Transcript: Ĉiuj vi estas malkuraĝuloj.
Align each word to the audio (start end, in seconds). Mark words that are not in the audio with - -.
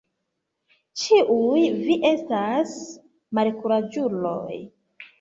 Ĉiuj 1.01 1.59
vi 1.83 1.99
estas 2.13 2.75
malkuraĝuloj. 3.41 4.63